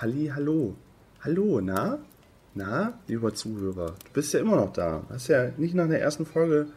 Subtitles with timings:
[0.00, 0.76] Halli, hallo.
[1.22, 1.98] Hallo, na?
[2.54, 5.02] Na, lieber Zuhörer, du bist ja immer noch da.
[5.08, 6.68] Hast ja nicht nach der ersten Folge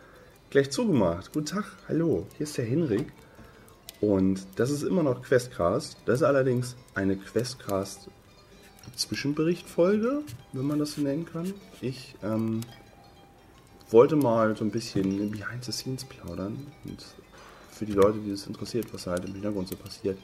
[0.49, 1.31] gleich zugemacht.
[1.31, 3.13] Guten Tag, hallo, hier ist der Henrik.
[3.99, 5.97] Und das ist immer noch Questcast.
[6.05, 8.09] Das ist allerdings eine Questcast
[8.95, 11.53] Zwischenberichtfolge, wenn man das so nennen kann.
[11.79, 12.61] Ich ähm,
[13.91, 17.05] wollte mal so ein bisschen behind the scenes plaudern und
[17.69, 20.17] für die Leute, die es interessiert, was halt im Hintergrund so passiert,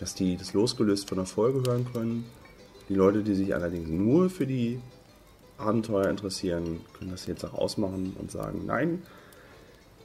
[0.00, 2.24] dass die das losgelöst von der Folge hören können.
[2.88, 4.80] Die Leute, die sich allerdings nur für die
[5.58, 9.02] Abenteuer interessieren, können das jetzt auch ausmachen und sagen, nein,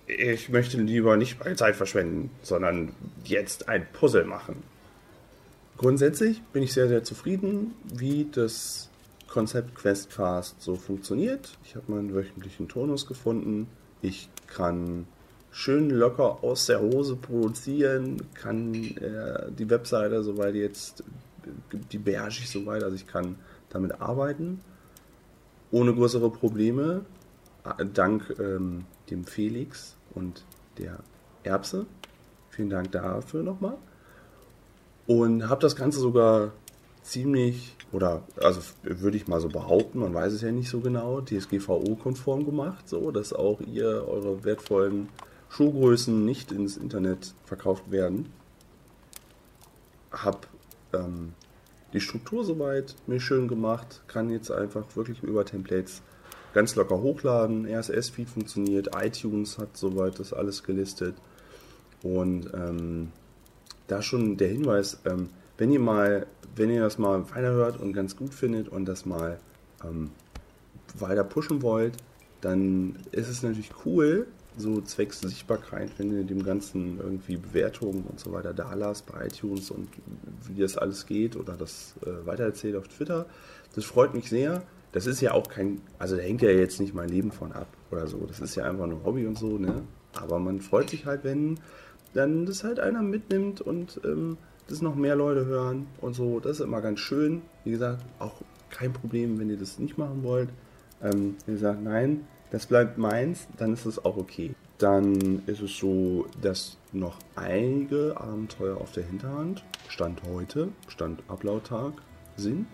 [0.08, 2.91] ich möchte lieber nicht meine Zeit verschwenden, sondern
[3.23, 4.58] jetzt ein Puzzle machen.
[5.77, 8.90] Grundsätzlich bin ich sehr, sehr zufrieden, wie das
[9.27, 11.57] Konzept Questcast so funktioniert.
[11.66, 13.68] Ich habe meinen wöchentlichen Tonus gefunden.
[14.02, 15.07] Ich kann
[15.55, 21.02] schön locker aus der Hose produzieren, kann äh, die Webseite soweit jetzt,
[21.94, 23.38] die beherrsche ich soweit, also ich kann
[23.70, 24.60] damit arbeiten,
[25.71, 27.05] ohne größere Probleme,
[27.94, 30.44] dank ähm, dem Felix und
[30.77, 30.99] der
[31.44, 31.85] Erbse.
[32.49, 33.77] Vielen Dank dafür nochmal.
[35.07, 36.51] Und habe das Ganze sogar
[37.01, 41.22] ziemlich, oder also würde ich mal so behaupten, man weiß es ja nicht so genau,
[41.22, 45.07] DSGVO-konform gemacht, so dass auch ihr eure wertvollen
[45.49, 48.32] Schuhgrößen nicht ins Internet verkauft werden.
[50.12, 50.48] Hab
[50.93, 51.34] ähm,
[51.93, 56.01] die Struktur soweit mir schön gemacht, kann jetzt einfach wirklich über Templates
[56.54, 57.68] ganz locker hochladen.
[57.68, 61.16] RSS-Feed funktioniert, iTunes hat soweit das alles gelistet.
[62.01, 63.12] Und ähm,
[63.88, 68.16] da schon der Hinweis, ähm, wenn ihr mal, wenn ihr das mal weiterhört und ganz
[68.16, 69.40] gut findet und das mal
[69.84, 70.12] ähm,
[70.97, 71.96] weiter pushen wollt,
[72.41, 78.19] dann ist es natürlich cool, so zwecks Sichtbarkeit, wenn ihr dem Ganzen irgendwie Bewertungen und
[78.19, 79.89] so weiter da lasst bei iTunes und
[80.47, 83.25] wie das alles geht oder das äh, weitererzählt auf Twitter.
[83.75, 84.63] Das freut mich sehr.
[84.91, 87.67] Das ist ja auch kein, also da hängt ja jetzt nicht mein Leben von ab
[87.91, 88.25] oder so.
[88.25, 89.83] Das ist ja einfach nur Hobby und so, ne?
[90.13, 91.59] Aber man freut sich halt, wenn
[92.13, 96.39] dann das halt einer mitnimmt und ähm, das noch mehr Leute hören und so.
[96.39, 97.41] Das ist immer ganz schön.
[97.65, 100.49] Wie gesagt, auch kein Problem, wenn ihr das nicht machen wollt.
[101.03, 104.55] Ähm, wenn ihr sagt, nein, das bleibt meins, dann ist es auch okay.
[104.77, 111.95] Dann ist es so, dass noch einige Abenteuer auf der Hinterhand, Stand heute, Stand Upload-Tag,
[112.38, 112.65] sind.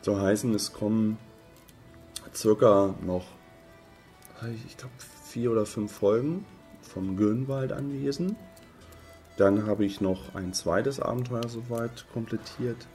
[0.00, 1.18] So heißen, es kommen
[2.34, 3.26] circa noch,
[4.64, 6.46] ich glaube, vier oder fünf Folgen
[6.80, 8.36] vom Gönwald anwesen.
[9.36, 12.86] Dann habe ich noch ein zweites Abenteuer soweit komplettiert,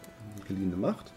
[0.47, 1.13] geliehene Macht,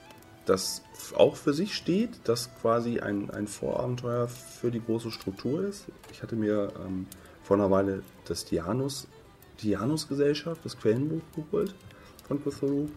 [0.47, 0.82] das
[1.16, 5.87] auch für sich steht, das quasi ein, ein Vorabenteuer für die große Struktur ist.
[6.12, 7.06] Ich hatte mir ähm,
[7.43, 9.06] vor einer Weile das Dianus,
[9.62, 11.75] Dianus-Gesellschaft, das Quellenbuch geholt
[12.27, 12.88] von Cthulhu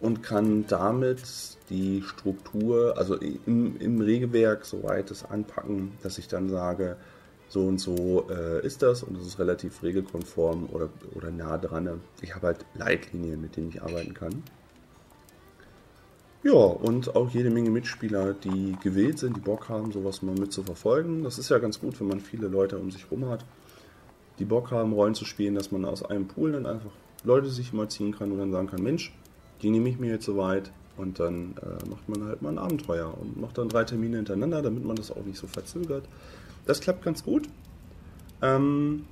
[0.00, 1.22] und kann damit
[1.68, 6.96] die Struktur, also im, im Regelwerk soweit es anpacken, dass ich dann sage,
[7.48, 12.00] so und so äh, ist das und es ist relativ regelkonform oder, oder nah dran.
[12.22, 14.42] Ich habe halt Leitlinien, mit denen ich arbeiten kann.
[16.42, 20.52] Ja, und auch jede Menge Mitspieler, die gewählt sind, die Bock haben, sowas mal mit
[20.52, 21.22] zu verfolgen.
[21.22, 23.44] Das ist ja ganz gut, wenn man viele Leute um sich rum hat,
[24.38, 26.92] die Bock haben, Rollen zu spielen, dass man aus einem Pool dann einfach
[27.24, 29.12] Leute sich mal ziehen kann und dann sagen kann, Mensch,
[29.60, 33.12] die nehme ich mir jetzt soweit und dann äh, macht man halt mal ein Abenteuer
[33.20, 36.04] und macht dann drei Termine hintereinander, damit man das auch nicht so verzögert.
[36.66, 37.48] Das klappt ganz gut.
[38.40, 39.04] Ähm,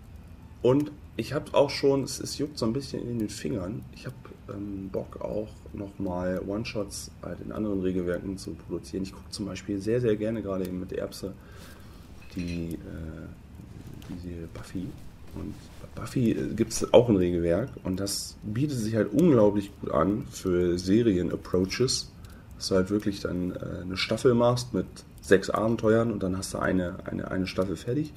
[0.62, 3.84] und ich habe auch schon, es, es, juckt so ein bisschen in den Fingern.
[3.94, 4.16] Ich habe
[4.52, 9.02] ähm, Bock auch nochmal One-Shots halt in anderen Regelwerken zu produzieren.
[9.02, 11.32] Ich gucke zum Beispiel sehr, sehr gerne gerade eben mit Erbse
[12.34, 14.86] die, äh, diese Buffy.
[15.34, 15.54] Und
[15.94, 20.24] Buffy äh, gibt es auch ein Regelwerk und das bietet sich halt unglaublich gut an
[20.30, 22.10] für Serien-Approaches,
[22.56, 24.86] dass du halt wirklich dann äh, eine Staffel machst mit
[25.20, 28.12] sechs Abenteuern und dann hast du eine, eine, eine Staffel fertig.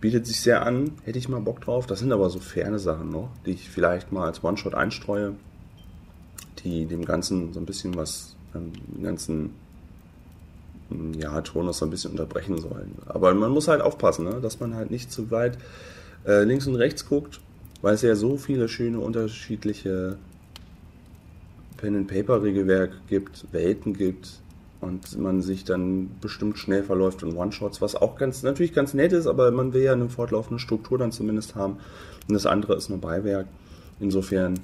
[0.00, 1.86] Bietet sich sehr an, hätte ich mal Bock drauf.
[1.86, 5.32] Das sind aber so ferne Sachen noch, die ich vielleicht mal als One-Shot einstreue,
[6.66, 9.50] die dem Ganzen so ein bisschen was, ähm, den ganzen
[10.90, 12.92] hm, ja, Tonus so ein bisschen unterbrechen sollen.
[13.06, 14.40] Aber man muss halt aufpassen, ne?
[14.40, 15.58] dass man halt nicht zu weit
[16.26, 17.40] äh, links und rechts guckt,
[17.82, 20.16] weil es ja so viele schöne unterschiedliche
[21.76, 24.40] Pen-and-Paper-Regelwerk gibt, Welten gibt,
[24.80, 29.12] und man sich dann bestimmt schnell verläuft in One-Shots, was auch ganz natürlich ganz nett
[29.12, 31.78] ist, aber man will ja eine fortlaufende Struktur dann zumindest haben.
[32.28, 33.46] Und das andere ist nur Beiwerk.
[34.00, 34.60] Insofern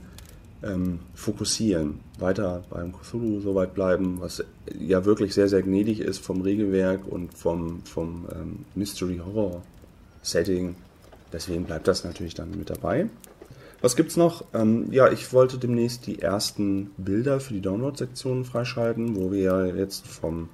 [0.62, 4.44] ähm, fokussieren, weiter beim Cthulhu so weit bleiben, was
[4.78, 9.62] ja wirklich sehr, sehr gnädig ist vom Regelwerk und vom, vom ähm, Mystery Horror
[10.22, 10.76] Setting.
[11.32, 13.08] Deswegen bleibt das natürlich dann mit dabei.
[13.80, 14.44] Was gibt's noch?
[14.54, 19.64] Ähm, ja, ich wollte demnächst die ersten Bilder für die Download-Sektion freischalten, wo wir ja
[19.64, 20.50] jetzt vom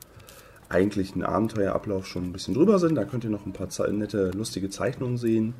[0.70, 2.94] eigentlichen Abenteuerablauf schon ein bisschen drüber sind.
[2.94, 5.54] Da könnt ihr noch ein paar nette, lustige Zeichnungen sehen,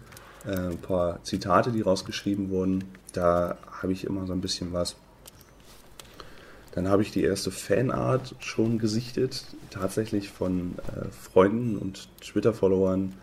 [0.47, 2.85] äh, ein paar Zitate, die rausgeschrieben wurden.
[3.13, 4.97] Da habe ich immer so ein bisschen was.
[6.73, 13.15] Dann habe ich die erste Fanart schon gesichtet, tatsächlich von äh, Freunden und Twitter-Followern,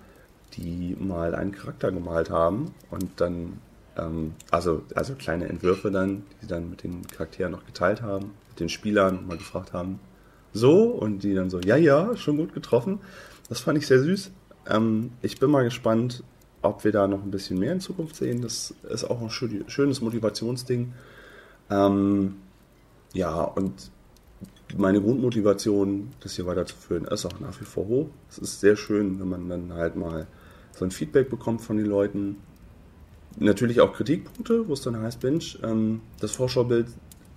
[0.53, 3.59] die mal einen Charakter gemalt haben und dann
[3.97, 8.31] ähm, also, also kleine Entwürfe dann, die sie dann mit den Charakteren noch geteilt haben,
[8.49, 9.99] mit den Spielern mal gefragt haben,
[10.53, 12.99] so, und die dann so, ja, ja, schon gut getroffen.
[13.49, 14.31] Das fand ich sehr süß.
[14.69, 16.23] Ähm, ich bin mal gespannt,
[16.65, 18.41] ob wir da noch ein bisschen mehr in Zukunft sehen.
[18.41, 20.93] Das ist auch ein schönes Motivationsding.
[21.69, 22.35] Ähm,
[23.13, 23.91] ja, und
[24.77, 28.09] meine Grundmotivation, das hier weiterzuführen, ist auch nach wie vor hoch.
[28.29, 30.27] Es ist sehr schön, wenn man dann halt mal
[30.71, 32.37] so ein Feedback bekommt von den Leuten,
[33.37, 36.87] natürlich auch Kritikpunkte, wo es dann heißt, Mensch, ähm, das Vorschaubild,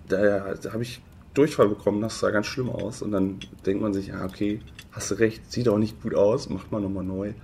[0.09, 1.01] da, da habe ich
[1.35, 3.03] Durchfall bekommen, das sah ganz schlimm aus.
[3.03, 4.61] Und dann denkt man sich, ja, okay,
[4.91, 7.35] hast du recht, sieht auch nicht gut aus, macht man nochmal neu.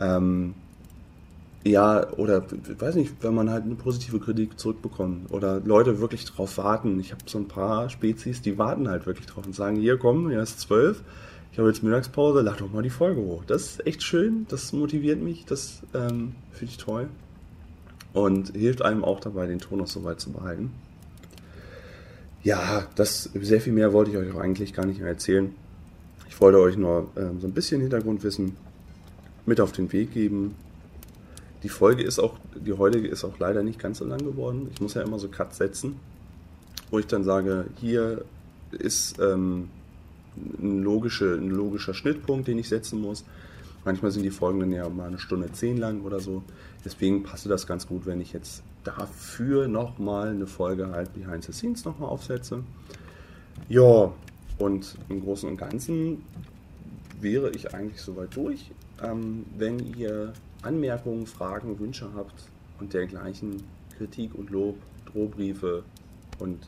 [0.00, 0.54] Ähm,
[1.64, 2.44] ja, oder
[2.78, 7.00] weiß nicht, wenn man halt eine positive Kritik zurückbekommt oder Leute wirklich drauf warten.
[7.00, 10.28] Ich habe so ein paar Spezies, die warten halt wirklich drauf und sagen, hier komm,
[10.28, 11.02] hier ist zwölf,
[11.52, 13.44] ich habe jetzt Mittagspause, lad doch mal die Folge hoch.
[13.46, 17.08] Das ist echt schön, das motiviert mich, das ähm, finde ich toll
[18.12, 20.70] und hilft einem auch dabei, den Ton noch so weit zu behalten.
[22.42, 25.54] Ja, das sehr viel mehr wollte ich euch auch eigentlich gar nicht mehr erzählen.
[26.28, 28.56] Ich wollte euch nur äh, so ein bisschen Hintergrundwissen
[29.46, 30.54] mit auf den Weg geben.
[31.64, 34.68] Die Folge ist auch, die heutige ist auch leider nicht ganz so lang geworden.
[34.74, 35.96] Ich muss ja immer so Cuts setzen,
[36.90, 38.22] wo ich dann sage, hier
[38.70, 39.70] ist ähm,
[40.36, 43.24] ein, logische, ein logischer Schnittpunkt, den ich setzen muss.
[43.86, 46.42] Manchmal sind die Folgen dann ja mal eine Stunde zehn lang oder so.
[46.84, 51.52] Deswegen passte das ganz gut, wenn ich jetzt dafür nochmal eine Folge halt Behind the
[51.52, 52.62] Scenes nochmal aufsetze.
[53.70, 54.12] Ja,
[54.58, 56.24] und im Großen und Ganzen
[57.20, 58.70] wäre ich eigentlich soweit durch.
[59.02, 60.34] Ähm, wenn ihr
[60.64, 62.44] Anmerkungen, Fragen, Wünsche habt
[62.80, 63.62] und dergleichen,
[63.96, 64.76] Kritik und Lob,
[65.06, 65.84] Drohbriefe
[66.38, 66.62] und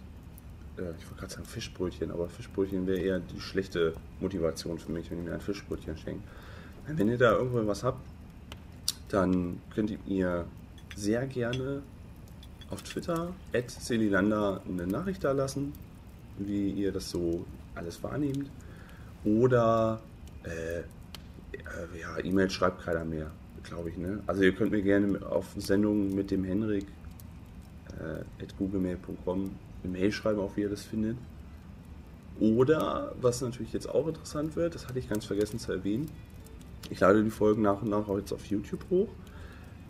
[0.76, 5.10] äh, ich wollte gerade sagen Fischbrötchen, aber Fischbrötchen wäre eher die schlechte Motivation für mich,
[5.10, 6.22] wenn ihr mir ein Fischbrötchen schenkt.
[6.86, 8.00] Wenn ihr da irgendwo was habt,
[9.08, 10.46] dann könnt ihr
[10.94, 11.82] sehr gerne
[12.70, 15.72] auf Twitter at Celilander eine Nachricht da lassen,
[16.38, 17.44] wie ihr das so
[17.74, 18.48] alles wahrnehmt.
[19.24, 20.00] Oder
[20.44, 23.30] äh, äh, ja, E-Mail schreibt keiner mehr,
[23.66, 23.96] glaube ich.
[23.96, 24.22] Ne?
[24.26, 26.86] Also ihr könnt mir gerne auf Sendungen mit dem Henrik
[27.98, 29.50] äh, at googlemail.com
[29.82, 31.16] eine Mail schreiben, auch wie ihr das findet.
[32.38, 36.10] Oder, was natürlich jetzt auch interessant wird, das hatte ich ganz vergessen zu erwähnen,
[36.90, 39.08] ich lade die Folgen nach und nach auch jetzt auf YouTube hoch.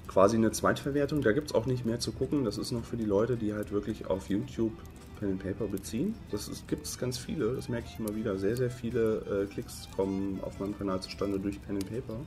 [0.08, 1.20] Quasi eine Zweitverwertung.
[1.20, 2.44] Da gibt es auch nicht mehr zu gucken.
[2.44, 4.72] Das ist noch für die Leute, die halt wirklich auf YouTube
[5.18, 6.14] Pen and Paper beziehen.
[6.30, 7.54] Das gibt es ganz viele.
[7.54, 8.38] Das merke ich immer wieder.
[8.38, 12.20] Sehr, sehr viele äh, Klicks kommen auf meinem Kanal zustande durch Pen and Paper.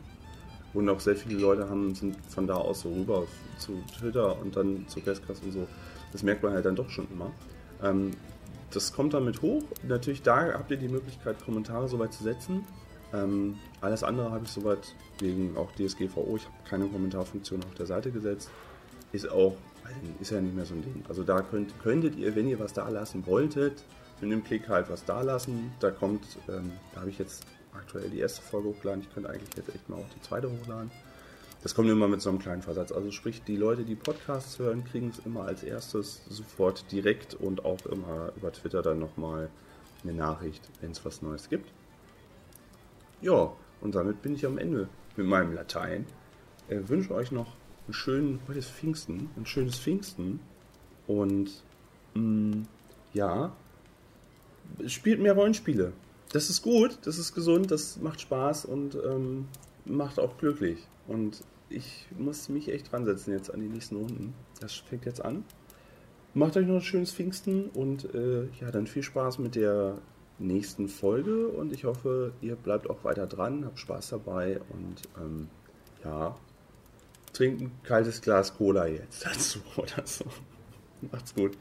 [0.74, 3.26] Und auch sehr viele Leute haben, sind von da aus so rüber
[3.58, 5.68] zu Twitter und dann zu Guestcast und so.
[6.12, 7.32] Das merkt man halt dann doch schon immer.
[7.84, 8.12] Ähm,
[8.72, 9.64] das kommt damit hoch.
[9.88, 12.66] Natürlich, da habt ihr die Möglichkeit, Kommentare soweit zu setzen.
[13.14, 17.88] Ähm, alles andere habe ich soweit wegen auch DSGVO, ich habe keine Kommentarfunktion auf der
[17.88, 18.52] Seite gesetzt.
[19.12, 19.56] Ist auch,
[20.22, 21.04] ist ja nicht mehr so ein Ding.
[21.10, 23.84] Also da könnt, könntet ihr, wenn ihr was da lassen wolltet,
[24.22, 25.72] mit einem Klick halt was da lassen.
[25.80, 29.02] Da kommt, ähm, da habe ich jetzt aktuell die erste Folge hochgeladen.
[29.02, 30.92] Ich könnte eigentlich jetzt echt mal auch die zweite hochladen.
[31.62, 32.92] Das kommt immer mit so einem kleinen Versatz.
[32.92, 37.66] Also sprich, die Leute, die Podcasts hören, kriegen es immer als erstes sofort direkt und
[37.66, 39.50] auch immer über Twitter dann nochmal
[40.04, 41.70] eine Nachricht, wenn es was Neues gibt.
[43.22, 46.06] Ja, und damit bin ich am Ende mit meinem Latein.
[46.70, 47.58] Ich äh, wünsche euch noch
[47.88, 50.40] einen schönen, heute ist Pfingsten, ein schönes Pfingsten.
[51.08, 51.64] Und
[52.14, 52.68] mh, mm,
[53.14, 53.52] ja,
[54.88, 55.92] spielt mehr Rollenspiele.
[56.32, 59.48] Das ist gut, das ist gesund, das macht Spaß und ähm,
[59.86, 60.88] macht auch glücklich.
[61.08, 64.34] Und ich muss mich echt dran setzen jetzt an die nächsten Runden.
[64.60, 65.44] Das fängt jetzt an.
[66.36, 69.98] Macht euch noch ein schönes Pfingsten und äh, ja, dann viel Spaß mit der
[70.38, 75.48] nächsten Folge und ich hoffe, ihr bleibt auch weiter dran, habt Spaß dabei und ähm,
[76.04, 76.36] ja,
[77.34, 80.26] trinkt ein kaltes Glas Cola jetzt dazu oder so.
[81.12, 81.58] Macht's gut.